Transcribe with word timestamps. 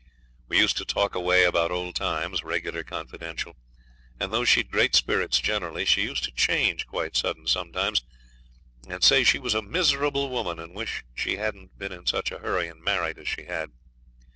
We 0.47 0.57
used 0.57 0.77
to 0.77 0.83
talk 0.83 1.13
away 1.13 1.43
about 1.43 1.69
old 1.69 1.93
times, 1.93 2.43
regular 2.43 2.83
confidential, 2.83 3.55
and 4.19 4.33
though 4.33 4.45
she'd 4.45 4.71
great 4.71 4.95
spirits 4.95 5.37
generally, 5.39 5.85
she 5.85 6.01
used 6.01 6.23
to 6.23 6.31
change 6.31 6.87
quite 6.87 7.15
sudden 7.15 7.45
sometimes 7.45 8.01
and 8.87 9.03
say 9.03 9.23
she 9.23 9.37
was 9.37 9.53
a 9.53 9.61
miserable 9.61 10.29
woman, 10.31 10.57
and 10.57 10.73
wished 10.73 11.03
she 11.13 11.35
hadn't 11.35 11.77
been 11.77 11.91
in 11.91 12.07
such 12.07 12.31
a 12.31 12.39
hurry 12.39 12.67
and 12.67 12.81
married 12.83 13.19
as 13.19 13.27
she 13.27 13.43
had. 13.43 13.73